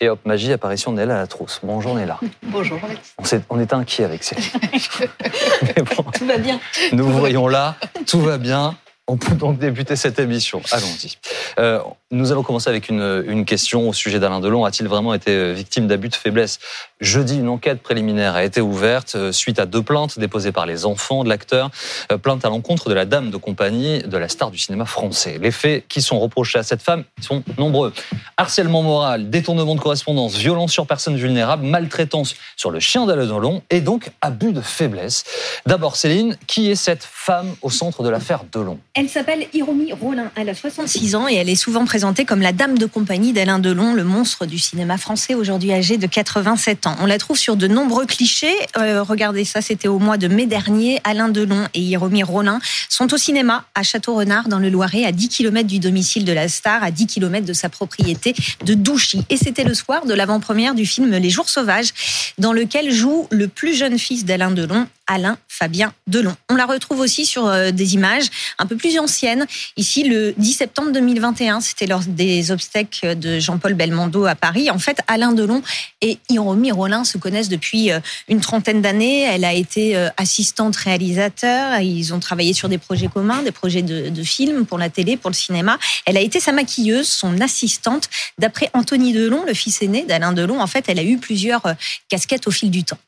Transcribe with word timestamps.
Et 0.00 0.10
hop, 0.10 0.20
magie, 0.26 0.52
apparition 0.52 0.92
de 0.92 0.98
Néla 0.98 1.16
à 1.16 1.18
la 1.20 1.26
trousse. 1.26 1.60
Bonjour 1.62 1.94
Néla. 1.94 2.20
Bonjour 2.42 2.78
On, 3.18 3.24
est, 3.24 3.42
on 3.48 3.58
est 3.58 3.72
inquiet 3.72 4.04
avec 4.04 4.24
Céline. 4.24 4.44
tout 6.14 6.26
va 6.26 6.36
bien. 6.36 6.60
Nous 6.92 7.04
vous 7.04 7.18
voyons 7.18 7.48
là, 7.48 7.76
tout 8.06 8.20
va 8.20 8.36
bien. 8.36 8.76
On 9.08 9.16
peut 9.16 9.36
donc 9.36 9.58
débuter 9.58 9.94
cette 9.94 10.18
émission. 10.18 10.60
Allons-y. 10.72 11.16
Euh, 11.60 11.80
nous 12.10 12.32
allons 12.32 12.42
commencer 12.42 12.68
avec 12.68 12.88
une, 12.88 13.44
question 13.44 13.88
au 13.88 13.92
sujet 13.92 14.18
d'Alain 14.18 14.40
Delon. 14.40 14.64
A-t-il 14.64 14.88
vraiment 14.88 15.14
été 15.14 15.52
victime 15.52 15.86
d'abus 15.86 16.08
de 16.08 16.16
faiblesse? 16.16 16.58
Jeudi, 17.00 17.38
une 17.38 17.48
enquête 17.48 17.82
préliminaire 17.82 18.34
a 18.34 18.42
été 18.42 18.60
ouverte 18.60 19.14
euh, 19.14 19.30
suite 19.30 19.60
à 19.60 19.66
deux 19.66 19.82
plaintes 19.82 20.18
déposées 20.18 20.50
par 20.50 20.66
les 20.66 20.86
enfants 20.86 21.22
de 21.22 21.28
l'acteur. 21.28 21.70
Euh, 22.10 22.18
plainte 22.18 22.44
à 22.44 22.48
l'encontre 22.48 22.88
de 22.88 22.94
la 22.94 23.04
dame 23.04 23.30
de 23.30 23.36
compagnie 23.36 24.02
de 24.02 24.16
la 24.16 24.28
star 24.28 24.50
du 24.50 24.58
cinéma 24.58 24.86
français. 24.86 25.38
Les 25.40 25.52
faits 25.52 25.86
qui 25.86 26.02
sont 26.02 26.18
reprochés 26.18 26.58
à 26.58 26.64
cette 26.64 26.82
femme 26.82 27.04
sont 27.20 27.44
nombreux. 27.58 27.92
Harcèlement 28.36 28.82
moral, 28.82 29.30
détournement 29.30 29.76
de 29.76 29.80
correspondance, 29.80 30.36
violence 30.36 30.72
sur 30.72 30.86
personnes 30.86 31.16
vulnérables, 31.16 31.64
maltraitance 31.64 32.34
sur 32.56 32.72
le 32.72 32.80
chien 32.80 33.06
d'Alain 33.06 33.26
Delon 33.26 33.62
et 33.70 33.80
donc 33.80 34.10
abus 34.20 34.52
de 34.52 34.60
faiblesse. 34.60 35.22
D'abord, 35.64 35.94
Céline, 35.94 36.36
qui 36.48 36.72
est 36.72 36.76
cette 36.76 37.04
femme 37.04 37.54
au 37.62 37.70
centre 37.70 38.02
de 38.02 38.08
l'affaire 38.08 38.42
Delon? 38.50 38.80
Elle 38.96 39.10
s'appelle 39.10 39.46
Hiromi 39.52 39.92
Rollin. 39.92 40.30
Elle 40.36 40.48
a 40.48 40.54
66 40.54 41.16
ans 41.16 41.28
et 41.28 41.34
elle 41.34 41.50
est 41.50 41.54
souvent 41.54 41.84
présentée 41.84 42.24
comme 42.24 42.40
la 42.40 42.52
dame 42.52 42.78
de 42.78 42.86
compagnie 42.86 43.34
d'Alain 43.34 43.58
Delon, 43.58 43.92
le 43.92 44.04
monstre 44.04 44.46
du 44.46 44.58
cinéma 44.58 44.96
français, 44.96 45.34
aujourd'hui 45.34 45.70
âgé 45.70 45.98
de 45.98 46.06
87 46.06 46.86
ans. 46.86 46.96
On 47.00 47.04
la 47.04 47.18
trouve 47.18 47.36
sur 47.36 47.56
de 47.56 47.68
nombreux 47.68 48.06
clichés. 48.06 48.54
Euh, 48.78 49.02
regardez 49.02 49.44
ça, 49.44 49.60
c'était 49.60 49.86
au 49.86 49.98
mois 49.98 50.16
de 50.16 50.28
mai 50.28 50.46
dernier. 50.46 50.98
Alain 51.04 51.28
Delon 51.28 51.68
et 51.74 51.80
Hiromi 51.80 52.22
Rollin 52.22 52.58
sont 52.88 53.12
au 53.12 53.18
cinéma 53.18 53.66
à 53.74 53.82
Château-Renard, 53.82 54.48
dans 54.48 54.58
le 54.58 54.70
Loiret, 54.70 55.04
à 55.04 55.12
10 55.12 55.28
km 55.28 55.68
du 55.68 55.78
domicile 55.78 56.24
de 56.24 56.32
la 56.32 56.48
star, 56.48 56.82
à 56.82 56.90
10 56.90 57.06
km 57.06 57.44
de 57.44 57.52
sa 57.52 57.68
propriété 57.68 58.34
de 58.64 58.72
Douchy. 58.72 59.24
Et 59.28 59.36
c'était 59.36 59.64
le 59.64 59.74
soir 59.74 60.06
de 60.06 60.14
l'avant-première 60.14 60.74
du 60.74 60.86
film 60.86 61.10
Les 61.10 61.30
Jours 61.30 61.50
Sauvages, 61.50 61.92
dans 62.38 62.54
lequel 62.54 62.90
joue 62.90 63.28
le 63.30 63.46
plus 63.46 63.74
jeune 63.74 63.98
fils 63.98 64.24
d'Alain 64.24 64.52
Delon, 64.52 64.86
Alain 65.06 65.38
Fabien 65.48 65.92
Delon. 66.06 66.34
On 66.50 66.56
la 66.56 66.66
retrouve 66.66 67.00
aussi 67.00 67.26
sur 67.26 67.46
euh, 67.46 67.70
des 67.70 67.94
images 67.94 68.26
un 68.58 68.66
peu 68.66 68.76
plus 68.76 68.98
anciennes. 68.98 69.46
Ici, 69.76 70.04
le 70.04 70.34
10 70.36 70.52
septembre 70.52 70.92
2021, 70.92 71.60
c'était 71.60 71.86
lors 71.86 72.00
des 72.00 72.50
obstacles 72.50 73.18
de 73.18 73.38
Jean-Paul 73.38 73.74
Belmondo 73.74 74.26
à 74.26 74.34
Paris. 74.34 74.70
En 74.70 74.78
fait, 74.78 74.98
Alain 75.06 75.32
Delon 75.32 75.62
et 76.00 76.18
Hiromi 76.28 76.72
Rollin 76.72 77.04
se 77.04 77.18
connaissent 77.18 77.48
depuis 77.48 77.90
euh, 77.90 78.00
une 78.28 78.40
trentaine 78.40 78.82
d'années. 78.82 79.22
Elle 79.22 79.44
a 79.44 79.54
été 79.54 79.96
euh, 79.96 80.08
assistante 80.16 80.76
réalisateur. 80.76 81.80
Ils 81.80 82.12
ont 82.12 82.20
travaillé 82.20 82.52
sur 82.52 82.68
des 82.68 82.78
projets 82.78 83.08
communs, 83.08 83.42
des 83.42 83.52
projets 83.52 83.82
de, 83.82 84.08
de 84.08 84.22
films 84.22 84.66
pour 84.66 84.78
la 84.78 84.90
télé, 84.90 85.16
pour 85.16 85.30
le 85.30 85.36
cinéma. 85.36 85.78
Elle 86.04 86.16
a 86.16 86.20
été 86.20 86.40
sa 86.40 86.52
maquilleuse, 86.52 87.08
son 87.08 87.40
assistante. 87.40 88.08
D'après 88.38 88.70
Anthony 88.74 89.12
Delon, 89.12 89.44
le 89.46 89.54
fils 89.54 89.82
aîné 89.82 90.04
d'Alain 90.04 90.32
Delon, 90.32 90.60
en 90.60 90.66
fait, 90.66 90.84
elle 90.88 90.98
a 90.98 91.04
eu 91.04 91.18
plusieurs 91.18 91.62
casquettes 92.08 92.46
au 92.46 92.50
fil 92.50 92.70
du 92.70 92.84
temps. 92.84 92.98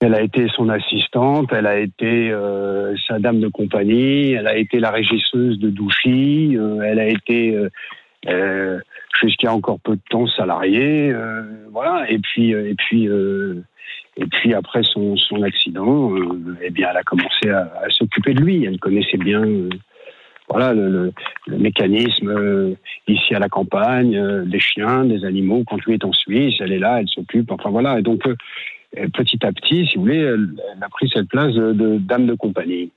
Elle 0.00 0.14
a 0.14 0.22
été 0.22 0.46
son 0.54 0.68
assistante, 0.68 1.52
elle 1.52 1.66
a 1.66 1.76
été 1.76 2.30
euh, 2.30 2.94
sa 3.08 3.18
dame 3.18 3.40
de 3.40 3.48
compagnie, 3.48 4.30
elle 4.30 4.46
a 4.46 4.56
été 4.56 4.78
la 4.78 4.92
régisseuse 4.92 5.58
de 5.58 5.70
Douchy, 5.70 6.56
euh, 6.56 6.82
elle 6.82 7.00
a 7.00 7.08
été 7.08 7.56
euh, 7.56 7.68
euh 8.28 8.78
jusqu'à 9.20 9.52
encore 9.52 9.80
peu 9.80 9.96
de 9.96 10.00
temps 10.08 10.28
salariée, 10.28 11.10
euh, 11.10 11.42
voilà. 11.72 12.08
Et 12.08 12.20
puis 12.20 12.52
et 12.52 12.76
puis 12.76 13.08
et 14.16 14.26
puis 14.26 14.54
après 14.54 14.82
son, 14.84 15.16
accident, 15.42 16.12
eh 16.62 16.70
bien, 16.70 16.88
elle 16.92 16.96
a 16.98 17.02
commencé 17.02 17.50
à, 17.50 17.68
s'occuper 17.88 18.34
de 18.34 18.42
lui. 18.42 18.64
Elle 18.64 18.78
connaissait 18.78 19.16
bien. 19.16 19.42
voilà 20.48 20.72
le, 20.72 21.12
mécanisme 21.48 22.76
ici 23.08 23.34
à 23.34 23.40
la 23.40 23.48
campagne, 23.48 24.44
des 24.44 24.60
chiens, 24.60 25.04
des 25.04 25.24
animaux. 25.24 25.64
Quand 25.66 25.84
lui 25.84 25.94
est 25.94 26.04
en 26.04 26.12
Suisse, 26.12 26.54
elle 26.60 26.72
est 26.72 26.78
là, 26.78 27.00
elle 27.00 27.08
s'occupe. 27.08 27.50
Enfin 27.50 27.70
voilà. 27.70 27.98
Et 27.98 28.02
donc 28.02 28.22
petit 29.12 29.44
à 29.44 29.52
petit, 29.52 29.86
si 29.86 29.96
vous 29.96 30.02
voulez, 30.02 30.18
elle, 30.18 30.54
a 30.80 30.88
pris 30.88 31.10
cette 31.12 31.28
place 31.28 31.54
de, 31.54 31.98
dame 31.98 32.26
de 32.26 32.34
compagnie. 32.34 32.90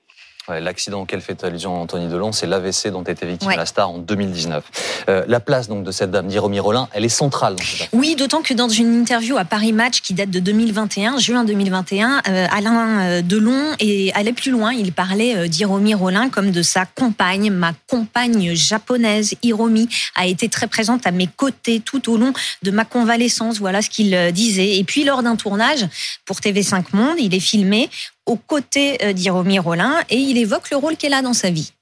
L'accident 0.47 1.01
auquel 1.01 1.21
fait 1.21 1.43
allusion 1.43 1.79
Anthony 1.81 2.07
Delon, 2.07 2.31
c'est 2.31 2.47
l'AVC 2.47 2.87
dont 2.91 3.03
était 3.03 3.25
victime 3.25 3.51
la 3.51 3.65
star 3.65 3.89
en 3.89 3.99
2019. 3.99 4.63
Euh, 5.07 5.23
la 5.27 5.39
place 5.39 5.67
donc 5.67 5.83
de 5.83 5.91
cette 5.91 6.11
dame, 6.11 6.27
d'Iromi 6.27 6.59
Rollin, 6.59 6.89
elle 6.93 7.05
est 7.05 7.09
centrale. 7.09 7.55
oui, 7.93 8.15
d'autant 8.15 8.41
que 8.41 8.53
dans 8.53 8.69
une 8.69 8.99
interview 8.99 9.37
à 9.37 9.45
Paris 9.45 9.71
Match 9.71 10.01
qui 10.01 10.13
date 10.13 10.31
de 10.31 10.39
2021, 10.39 11.19
juin 11.19 11.43
2021, 11.43 12.21
euh, 12.27 12.47
Alain 12.51 13.01
euh, 13.01 13.21
Delon 13.21 13.75
et 13.79 14.11
allait 14.13 14.33
plus 14.33 14.51
loin. 14.51 14.73
Il 14.73 14.93
parlait 14.93 15.35
euh, 15.35 15.47
d'Hiromi 15.47 15.93
Rollin 15.93 16.29
comme 16.29 16.51
de 16.51 16.61
sa 16.61 16.85
compagne, 16.85 17.51
ma 17.51 17.73
compagne 17.87 18.53
japonaise. 18.55 19.35
Hiromi 19.43 19.87
a 20.15 20.25
été 20.25 20.49
très 20.49 20.67
présente 20.67 21.05
à 21.05 21.11
mes 21.11 21.27
côtés 21.27 21.79
tout 21.79 22.11
au 22.11 22.17
long 22.17 22.33
de 22.63 22.71
ma 22.71 22.85
convalescence. 22.85 23.59
Voilà 23.59 23.81
ce 23.81 23.89
qu'il 23.89 24.15
disait. 24.33 24.77
Et 24.77 24.83
puis 24.83 25.03
lors 25.03 25.23
d'un 25.23 25.35
tournage 25.35 25.85
pour 26.25 26.37
TV5 26.37 26.85
Monde, 26.93 27.17
il 27.19 27.33
est 27.35 27.39
filmé 27.39 27.89
aux 28.31 28.37
côtés 28.37 28.97
euh, 29.03 29.13
d'Hiromi 29.13 29.59
Rollin 29.59 29.99
et 30.09 30.17
il 30.17 30.37
évoque 30.37 30.69
le 30.71 30.77
rôle 30.77 30.95
qu'elle 30.95 31.13
a 31.13 31.21
dans 31.21 31.33
sa 31.33 31.49
vie. 31.49 31.73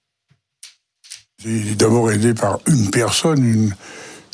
Est 1.45 1.75
d'abord 1.75 2.11
aidé 2.11 2.33
par 2.33 2.59
une 2.65 2.89
personne, 2.89 3.43
une, 3.43 3.75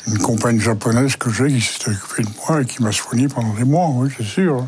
une 0.08 0.18
compagne 0.18 0.58
japonaise 0.58 1.16
que 1.16 1.30
j'ai 1.30 1.48
qui 1.48 1.60
s'est 1.60 1.90
occupée 1.90 2.22
de 2.22 2.28
moi 2.48 2.62
et 2.62 2.64
qui 2.64 2.82
m'a 2.82 2.90
soigné 2.90 3.28
pendant 3.28 3.52
des 3.52 3.64
mois, 3.64 3.88
oui, 3.90 4.10
c'est 4.16 4.24
sûr. 4.24 4.66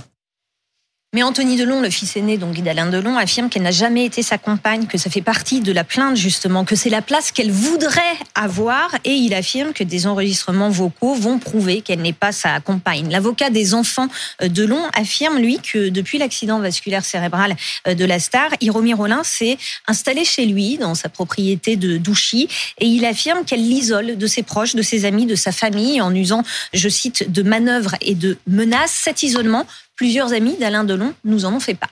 Mais 1.15 1.23
Anthony 1.23 1.57
Delon, 1.57 1.81
le 1.81 1.89
fils 1.89 2.19
aîné 2.19 2.37
donc 2.37 2.61
d'Alain 2.61 2.91
Delon, 2.91 3.17
affirme 3.17 3.49
qu'elle 3.49 3.63
n'a 3.63 3.71
jamais 3.71 4.05
été 4.05 4.23
sa 4.23 4.37
compagne, 4.37 4.87
que 4.87 4.99
ça 4.99 5.09
fait 5.09 5.23
partie 5.23 5.61
de 5.63 5.73
la 5.73 5.83
plainte 5.83 6.19
justement, 6.19 6.67
que 6.67 6.77
c'est 6.77 6.91
la 6.91 7.01
place 7.01 7.33
qu'elle 7.33 7.51
voudrait 7.51 8.03
avoir, 8.35 8.95
et 9.07 9.15
il 9.15 9.33
affirme 9.33 9.73
que 9.73 9.85
des 9.85 10.07
enregistrements 10.07 10.69
vocaux 10.69 11.15
vont 11.15 11.39
prouver 11.39 11.81
qu'elle 11.81 12.03
n'est 12.03 12.13
pas 12.13 12.31
sa 12.31 12.61
compagne. 12.61 13.09
L'avocat 13.11 13.49
des 13.49 13.73
enfants 13.73 14.09
euh, 14.43 14.49
Delon 14.49 14.83
affirme 14.93 15.39
lui 15.39 15.59
que 15.61 15.89
depuis 15.89 16.19
l'accident 16.19 16.59
vasculaire 16.59 17.07
cérébral 17.07 17.57
euh, 17.87 17.95
de 17.95 18.05
la 18.05 18.19
star, 18.19 18.51
Hiromi 18.61 18.93
Rollin 18.93 19.25
s'est 19.25 19.57
installé 19.87 20.27
chez 20.27 20.45
lui 20.45 20.77
dans 20.77 20.95
sa 20.95 21.09
propriété 21.09 21.77
de 21.77 21.97
Douchy, 21.97 22.49
et 22.81 22.87
il 22.87 23.07
affirme 23.07 23.47
qu'elle 23.47 23.67
l'isole 23.67 24.19
de 24.19 24.27
ses 24.27 24.43
proches, 24.43 24.75
de 24.75 24.83
ses 24.83 25.07
amis, 25.07 25.25
de 25.25 25.37
sa 25.37 25.53
famille, 25.53 26.03
en 26.03 26.15
usant, 26.15 26.43
je 26.75 26.91
cite, 26.91 27.33
de 27.33 27.43
manœuvres 27.43 27.95
et 28.03 28.15
de 28.15 28.37
menaces. 28.47 28.93
Cet 28.93 29.23
isolement 29.23 29.65
Plusieurs 29.99 30.33
amis 30.33 30.57
d'Alain 30.57 30.85
Delon 30.85 31.13
nous 31.25 31.45
en 31.45 31.53
ont 31.53 31.61
fait 31.61 31.75
part. 31.75 31.91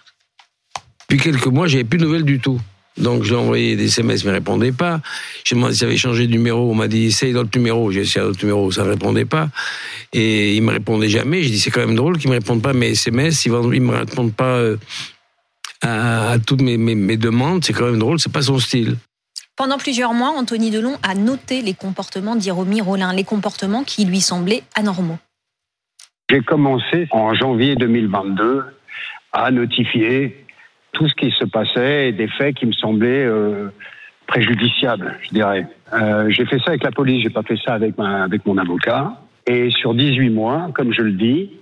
Depuis 1.09 1.23
quelques 1.23 1.47
mois, 1.47 1.67
j'avais 1.67 1.85
plus 1.85 1.99
de 1.99 2.05
nouvelles 2.05 2.25
du 2.25 2.39
tout. 2.39 2.61
Donc 2.97 3.25
j'ai 3.25 3.35
envoyé 3.35 3.77
des 3.77 3.87
SMS, 3.87 4.25
mais 4.25 4.31
ne 4.31 4.37
répondait 4.37 4.73
pas. 4.73 5.01
J'ai 5.45 5.57
demandé 5.57 5.75
s'il 5.75 5.87
avait 5.87 5.97
changé 5.97 6.27
de 6.27 6.33
numéro. 6.33 6.71
On 6.71 6.75
m'a 6.75 6.89
dit 6.89 7.07
essaye 7.07 7.33
d'autres 7.33 7.57
numéros. 7.59 7.91
J'ai 7.91 8.03
essayé 8.03 8.25
d'autres 8.25 8.43
numéros, 8.43 8.71
ça 8.71 8.85
ne 8.85 8.91
répondait 8.91 9.25
pas. 9.25 9.51
Et 10.13 10.57
il 10.57 10.63
me 10.63 10.71
répondait 10.71 11.09
jamais. 11.09 11.43
J'ai 11.43 11.51
dit 11.51 11.59
c'est 11.59 11.73
quand 11.73 11.81
même 11.81 11.97
drôle 11.97 12.17
qu'il 12.17 12.31
me 12.31 12.37
répondent 12.37 12.63
pas 12.63 12.73
mes 12.73 12.91
SMS. 12.91 13.45
Ils 13.45 13.53
ne 13.53 13.81
me 13.81 13.97
répondent 13.97 14.33
pas 14.33 14.63
à, 15.83 16.37
toutes 16.47 16.63
mes, 16.63 16.79
mes 16.79 17.17
demandes. 17.17 17.65
C'est 17.65 17.73
quand 17.73 17.87
même 17.87 17.99
drôle. 17.99 18.21
C'est 18.21 18.33
pas 18.33 18.43
son 18.43 18.61
style. 18.61 18.97
Pendant 19.57 19.79
plusieurs 19.79 20.15
mois, 20.15 20.31
Anthony 20.31 20.71
Delon 20.71 20.97
a 21.03 21.15
noté 21.15 21.61
les 21.61 21.75
comportements 21.75 22.37
d'Iromi 22.37 22.81
Rollin, 22.81 23.13
les 23.13 23.25
comportements 23.25 23.85
qui 23.85 24.05
lui 24.05 24.21
semblaient 24.21 24.63
anormaux. 24.75 25.19
J'ai 26.29 26.41
commencé 26.41 27.07
en 27.13 27.35
janvier 27.35 27.77
2022 27.77 28.65
à 29.33 29.51
notifier 29.53 30.45
tout 30.93 31.09
ce 31.09 31.15
qui 31.15 31.31
se 31.31 31.45
passait 31.45 32.09
et 32.09 32.13
des 32.13 32.27
faits 32.27 32.57
qui 32.57 32.67
me 32.67 32.73
semblaient 32.73 33.25
euh, 33.25 33.69
préjudiciables, 34.27 35.17
je 35.23 35.29
dirais. 35.31 35.69
Euh, 35.93 36.29
j'ai 36.31 36.45
fait 36.47 36.59
ça 36.59 36.71
avec 36.71 36.83
la 36.83 36.91
police, 36.91 37.23
j'ai 37.23 37.31
pas 37.31 37.43
fait 37.43 37.59
ça 37.65 37.75
avec, 37.75 37.97
ma, 37.97 38.25
avec 38.25 38.45
mon 38.45 38.59
avocat. 38.59 39.21
Et 39.47 39.71
sur 39.71 39.95
18 39.95 40.31
mois, 40.31 40.71
comme 40.75 40.93
je 40.93 41.03
le 41.03 41.13
dis, 41.13 41.53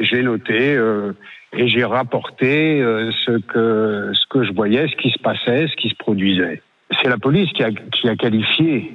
j'ai 0.00 0.22
noté 0.22 0.76
euh, 0.76 1.12
et 1.52 1.66
j'ai 1.66 1.84
rapporté 1.84 2.80
euh, 2.80 3.10
ce 3.26 3.38
que 3.38 4.12
ce 4.14 4.26
que 4.28 4.44
je 4.44 4.52
voyais, 4.52 4.86
ce 4.86 4.96
qui 4.96 5.10
se 5.10 5.18
passait, 5.18 5.66
ce 5.66 5.74
qui 5.74 5.88
se 5.88 5.96
produisait. 5.96 6.62
C'est 7.02 7.08
la 7.08 7.18
police 7.18 7.50
qui 7.52 7.64
a, 7.64 7.70
qui 7.70 8.08
a 8.08 8.14
qualifié 8.14 8.94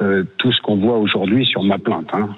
euh, 0.00 0.24
tout 0.38 0.50
ce 0.50 0.60
qu'on 0.60 0.76
voit 0.76 0.98
aujourd'hui 0.98 1.46
sur 1.46 1.62
ma 1.62 1.78
plainte. 1.78 2.08
Hein. 2.12 2.30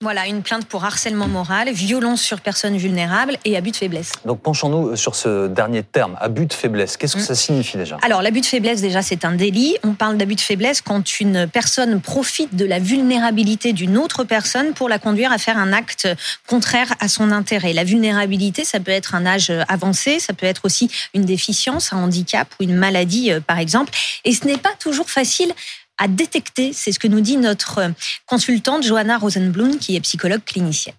Voilà, 0.00 0.28
une 0.28 0.42
plainte 0.42 0.64
pour 0.66 0.84
harcèlement 0.84 1.26
moral, 1.26 1.72
violence 1.72 2.22
sur 2.22 2.40
personnes 2.40 2.76
vulnérables 2.76 3.36
et 3.44 3.56
abus 3.56 3.72
de 3.72 3.76
faiblesse. 3.76 4.12
Donc 4.24 4.40
penchons-nous 4.40 4.94
sur 4.94 5.16
ce 5.16 5.48
dernier 5.48 5.82
terme, 5.82 6.16
abus 6.20 6.46
de 6.46 6.52
faiblesse. 6.52 6.96
Qu'est-ce 6.96 7.16
que 7.16 7.20
mm. 7.20 7.24
ça 7.24 7.34
signifie 7.34 7.76
déjà? 7.76 7.98
Alors 8.02 8.22
l'abus 8.22 8.40
de 8.40 8.46
faiblesse, 8.46 8.80
déjà, 8.80 9.02
c'est 9.02 9.24
un 9.24 9.32
délit. 9.32 9.76
On 9.82 9.94
parle 9.94 10.16
d'abus 10.16 10.36
de 10.36 10.40
faiblesse 10.40 10.82
quand 10.82 11.18
une 11.18 11.48
personne 11.48 12.00
profite 12.00 12.54
de 12.54 12.64
la 12.64 12.78
vulnérabilité 12.78 13.72
d'une 13.72 13.98
autre 13.98 14.22
personne 14.22 14.72
pour 14.72 14.88
la 14.88 15.00
conduire 15.00 15.32
à 15.32 15.38
faire 15.38 15.58
un 15.58 15.72
acte 15.72 16.06
contraire 16.46 16.94
à 17.00 17.08
son 17.08 17.32
intérêt. 17.32 17.72
La 17.72 17.82
vulnérabilité, 17.82 18.62
ça 18.62 18.78
peut 18.78 18.92
être 18.92 19.16
un 19.16 19.26
âge 19.26 19.52
avancé, 19.66 20.20
ça 20.20 20.32
peut 20.32 20.46
être 20.46 20.64
aussi 20.64 20.88
une 21.12 21.24
déficience, 21.24 21.92
un 21.92 21.96
handicap 21.96 22.46
ou 22.60 22.62
une 22.62 22.76
maladie, 22.76 23.32
euh, 23.32 23.40
par 23.40 23.58
exemple. 23.58 23.92
Et 24.24 24.32
ce 24.32 24.46
n'est 24.46 24.58
pas 24.58 24.74
toujours 24.78 25.10
facile 25.10 25.52
à 25.98 26.08
détecter. 26.08 26.72
C'est 26.72 26.92
ce 26.92 26.98
que 26.98 27.08
nous 27.08 27.20
dit 27.20 27.36
notre 27.36 27.80
consultante 28.26 28.84
Johanna 28.84 29.18
Rosenblum, 29.18 29.78
qui 29.78 29.96
est 29.96 30.00
psychologue 30.00 30.44
clinicienne. 30.44 30.94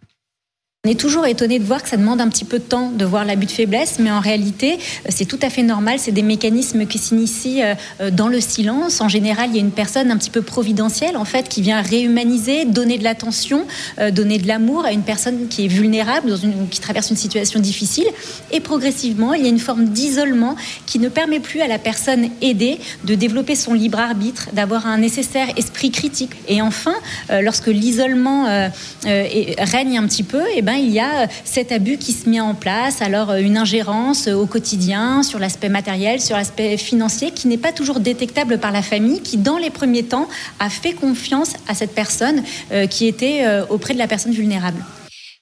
On 0.87 0.89
est 0.91 0.97
toujours 0.97 1.25
étonné 1.25 1.59
de 1.59 1.65
voir 1.65 1.83
que 1.83 1.89
ça 1.89 1.97
demande 1.97 2.21
un 2.21 2.29
petit 2.29 2.45
peu 2.45 2.57
de 2.57 2.63
temps 2.63 2.89
de 2.89 3.03
voir 3.03 3.25
l'abus 3.25 3.47
de 3.47 3.51
faiblesse, 3.51 3.99
mais 3.99 4.11
en 4.11 4.21
réalité, 4.21 4.75
euh, 4.75 5.09
c'est 5.09 5.25
tout 5.25 5.39
à 5.41 5.49
fait 5.49 5.61
normal. 5.61 5.99
C'est 5.99 6.13
des 6.13 6.21
mécanismes 6.21 6.85
qui 6.85 6.97
s'initient 6.97 7.63
euh, 7.63 7.73
euh, 7.99 8.11
dans 8.11 8.29
le 8.29 8.39
silence. 8.39 9.01
En 9.01 9.09
général, 9.09 9.49
il 9.49 9.57
y 9.57 9.59
a 9.59 9.61
une 9.61 9.71
personne 9.71 10.09
un 10.09 10.15
petit 10.15 10.29
peu 10.29 10.41
providentielle, 10.41 11.17
en 11.17 11.25
fait, 11.25 11.49
qui 11.49 11.61
vient 11.61 11.81
réhumaniser, 11.81 12.63
donner 12.63 12.97
de 12.97 13.03
l'attention, 13.03 13.65
donner 14.13 14.37
de 14.37 14.47
l'amour 14.47 14.85
à 14.85 14.93
une 14.93 15.01
personne 15.01 15.49
qui 15.49 15.65
est 15.65 15.67
vulnérable, 15.67 16.29
dans 16.29 16.37
une, 16.37 16.69
qui 16.69 16.79
traverse 16.79 17.09
une 17.09 17.17
situation 17.17 17.59
difficile. 17.59 18.07
Et 18.51 18.61
progressivement, 18.61 19.33
il 19.33 19.43
y 19.43 19.47
a 19.47 19.49
une 19.49 19.59
forme 19.59 19.89
d'isolement 19.89 20.55
qui 20.85 20.97
ne 20.99 21.09
permet 21.09 21.41
plus 21.41 21.59
à 21.59 21.67
la 21.67 21.77
personne 21.77 22.29
aidée 22.41 22.79
de 23.03 23.15
développer 23.15 23.55
son 23.55 23.73
libre 23.73 23.99
arbitre, 23.99 24.47
d'avoir 24.53 24.87
un 24.87 24.99
nécessaire 24.99 25.49
esprit 25.57 25.91
critique. 25.91 26.31
Et 26.47 26.61
enfin, 26.61 26.95
lorsque 27.41 27.67
l'isolement 27.67 28.45
règne 29.03 29.97
un 29.97 30.07
petit 30.07 30.23
peu, 30.23 30.39
et 30.39 30.59
eh 30.59 30.68
ben, 30.69 30.75
il 30.75 30.91
y 30.91 30.99
a 30.99 31.23
euh, 31.23 31.27
cet 31.45 31.71
abus 31.71 31.97
qui 31.97 32.11
se 32.11 32.29
met 32.29 32.39
en 32.39 32.53
place. 32.53 33.01
Alors, 33.01 33.31
euh, 33.31 33.39
une 33.39 33.57
ingérence 33.57 34.27
euh, 34.27 34.35
au 34.35 34.45
quotidien 34.45 35.23
sur 35.23 35.39
l'aspect 35.39 35.67
matériel, 35.67 36.21
sur 36.21 36.35
l'aspect 36.37 36.77
financier, 36.77 37.31
qui 37.31 37.47
n'est 37.47 37.57
pas 37.57 37.71
toujours 37.71 37.99
détectable 37.99 38.59
par 38.59 38.71
la 38.71 38.83
famille, 38.83 39.21
qui, 39.21 39.37
dans 39.37 39.57
les 39.57 39.71
premiers 39.71 40.03
temps, 40.03 40.29
a 40.59 40.69
fait 40.69 40.93
confiance 40.93 41.53
à 41.67 41.73
cette 41.73 41.95
personne 41.95 42.43
qui 42.89 43.07
était 43.07 43.45
auprès 43.69 43.93
de 43.93 43.99
la 43.99 44.07
personne 44.07 44.31
vulnérable. 44.31 44.83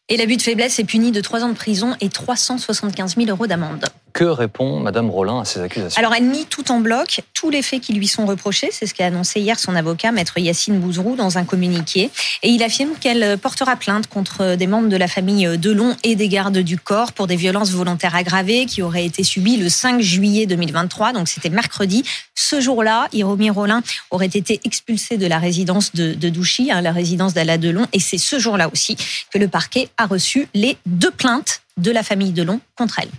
Et 0.09 0.17
l'abus 0.17 0.37
de 0.37 0.41
faiblesse 0.41 0.79
est 0.79 0.83
puni 0.85 1.11
de 1.11 1.19
3 1.19 1.43
ans 1.43 1.49
de 1.49 1.53
prison 1.53 1.95
et 1.99 2.09
375 2.09 3.15
000 3.17 3.29
euros 3.29 3.47
d'amende. 3.47 3.85
Que 4.17 4.23
répond 4.23 4.79
Madame 4.79 5.11
Rollin 5.11 5.41
à 5.41 5.45
ces 5.45 5.59
accusations 5.59 5.99
Alors 5.99 6.15
elle 6.15 6.27
nie 6.27 6.47
tout 6.47 6.71
en 6.71 6.79
bloc 6.79 7.21
tous 7.35 7.51
les 7.51 7.61
faits 7.61 7.81
qui 7.81 7.93
lui 7.93 8.07
sont 8.07 8.25
reprochés. 8.25 8.69
C'est 8.71 8.87
ce 8.87 8.95
qu'a 8.95 9.05
annoncé 9.05 9.39
hier 9.39 9.59
son 9.59 9.75
avocat, 9.75 10.11
maître 10.11 10.39
Yacine 10.39 10.79
Bouzrou, 10.79 11.15
dans 11.15 11.37
un 11.37 11.45
communiqué. 11.45 12.09
Et 12.41 12.49
il 12.49 12.63
affirme 12.63 12.95
qu'elle 12.99 13.37
portera 13.37 13.75
plainte 13.75 14.07
contre 14.07 14.55
des 14.55 14.65
membres 14.65 14.89
de 14.89 14.97
la 14.97 15.07
famille 15.07 15.59
Delon 15.59 15.95
et 16.03 16.15
des 16.15 16.29
gardes 16.29 16.57
du 16.57 16.79
corps 16.79 17.13
pour 17.13 17.27
des 17.27 17.35
violences 17.35 17.69
volontaires 17.69 18.15
aggravées 18.15 18.65
qui 18.65 18.81
auraient 18.81 19.05
été 19.05 19.23
subies 19.23 19.57
le 19.57 19.69
5 19.69 20.01
juillet 20.01 20.47
2023. 20.47 21.13
Donc 21.13 21.27
c'était 21.27 21.51
mercredi. 21.51 22.03
Ce 22.33 22.59
jour-là, 22.59 23.09
Hiromi 23.13 23.51
Rollin 23.51 23.83
aurait 24.09 24.25
été 24.25 24.59
expulsé 24.63 25.17
de 25.17 25.27
la 25.27 25.37
résidence 25.37 25.93
de, 25.93 26.29
Douchy, 26.29 26.71
hein, 26.71 26.81
la 26.81 26.91
résidence 26.91 27.35
d'Ala 27.35 27.59
Delon. 27.59 27.85
Et 27.93 27.99
c'est 27.99 28.17
ce 28.17 28.39
jour-là 28.39 28.67
aussi 28.73 28.97
que 29.31 29.37
le 29.37 29.47
parquet 29.47 29.89
a 29.97 30.07
reçu 30.07 30.47
les 30.55 30.75
deux 30.87 31.11
plaintes 31.11 31.61
de 31.77 31.91
la 31.91 32.01
famille 32.01 32.31
Delon 32.31 32.59
contre 32.75 32.97
elle. 32.99 33.09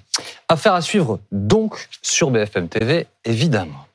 Affaire 0.49 0.75
à 0.75 0.82
suivre 0.82 1.20
donc 1.32 1.88
sur 2.03 2.31
BFM 2.31 2.69
TV, 2.69 3.06
évidemment. 3.25 3.87